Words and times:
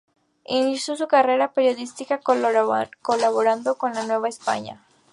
Inició 0.47 0.95
su 0.95 1.07
carrera 1.07 1.53
periodística 1.53 2.19
colaborando 2.21 3.77
con 3.77 3.93
la 3.93 4.01
"La 4.01 4.07
Nueva 4.07 4.29
España". 4.29 4.83